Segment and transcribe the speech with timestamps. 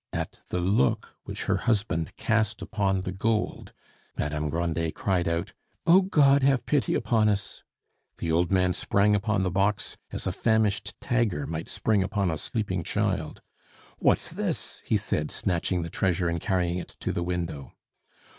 [0.11, 3.71] At the look which her husband cast upon the gold,
[4.17, 5.53] Madame Grandet cried out,
[5.85, 7.61] "O God, have pity upon us!"
[8.17, 12.39] The old man sprang upon the box as a famished tiger might spring upon a
[12.39, 13.43] sleeping child.
[13.99, 17.73] "What's this?" he said, snatching the treasure and carrying it to the window.